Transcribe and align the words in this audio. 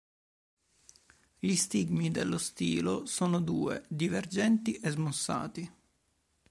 Gli 1.37 1.53
stigmi 1.53 2.09
dello 2.09 2.39
stilo 2.39 3.05
sono 3.05 3.39
due 3.39 3.85
divergenti 3.87 4.73
e 4.79 4.89
smussati. 4.89 5.71